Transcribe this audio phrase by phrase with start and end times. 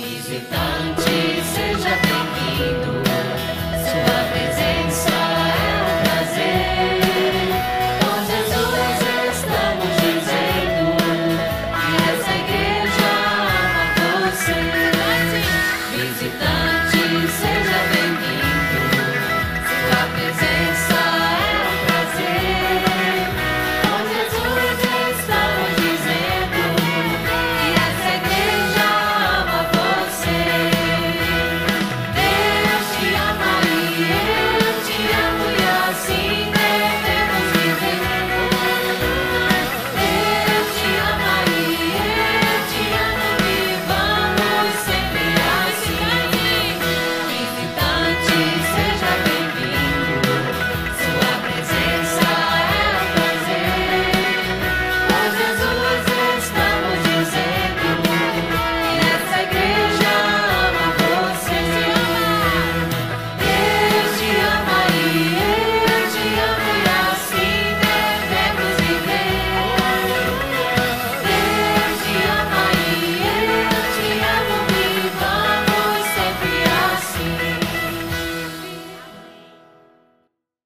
[0.00, 1.29] visitante.